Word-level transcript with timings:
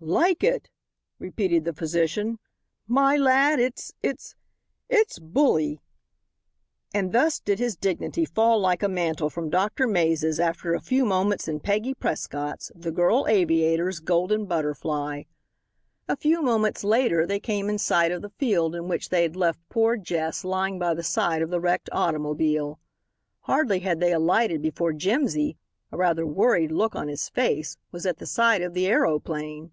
"Like 0.00 0.44
it!" 0.44 0.70
repeated 1.18 1.64
the 1.64 1.74
physician; 1.74 2.38
"my 2.86 3.16
lad, 3.16 3.58
it's 3.58 3.92
it's 4.00 4.36
it's 4.88 5.18
bully!" 5.18 5.80
And 6.94 7.12
thus 7.12 7.40
did 7.40 7.58
his 7.58 7.76
dignity 7.76 8.24
fall 8.24 8.60
like 8.60 8.84
a 8.84 8.88
mantle 8.88 9.28
from 9.28 9.50
Doctor 9.50 9.88
Mays 9.88 10.24
after 10.38 10.72
a 10.72 10.80
few 10.80 11.04
moments 11.04 11.48
in 11.48 11.58
Peggy 11.58 11.94
Prescott's, 11.94 12.70
the 12.76 12.92
girl 12.92 13.26
aviator's, 13.28 13.98
Golden 13.98 14.46
Butterfly. 14.46 15.24
A 16.08 16.16
few 16.16 16.42
moments 16.42 16.84
later 16.84 17.26
they 17.26 17.40
came 17.40 17.68
in 17.68 17.76
sight 17.78 18.12
of 18.12 18.22
the 18.22 18.30
field 18.30 18.76
in 18.76 18.86
which 18.86 19.08
they 19.08 19.22
had 19.22 19.34
left 19.36 19.58
poor 19.68 19.96
Jess 19.96 20.44
lying 20.44 20.78
by 20.78 20.94
the 20.94 21.02
side 21.04 21.42
of 21.42 21.50
the 21.50 21.60
wrecked 21.60 21.90
automobile. 21.90 22.78
Hardly 23.42 23.80
had 23.80 23.98
they 23.98 24.12
alighted 24.12 24.62
before 24.62 24.92
Jimsy, 24.92 25.58
a 25.90 25.96
rather 25.96 26.24
worried 26.24 26.70
look 26.70 26.94
on 26.94 27.08
his 27.08 27.28
face, 27.28 27.76
was 27.90 28.06
at 28.06 28.18
the 28.18 28.26
side 28.26 28.62
of 28.62 28.74
the 28.74 28.86
aeroplane. 28.86 29.72